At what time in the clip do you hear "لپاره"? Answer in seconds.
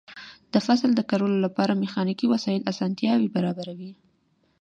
1.45-1.79